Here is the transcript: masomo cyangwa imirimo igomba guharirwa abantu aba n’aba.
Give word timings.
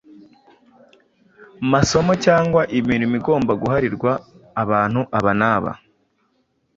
masomo 1.71 2.11
cyangwa 2.25 2.61
imirimo 2.77 3.13
igomba 3.19 3.51
guharirwa 3.61 4.11
abantu 4.63 5.01
aba 5.17 5.31
n’aba. 5.39 5.71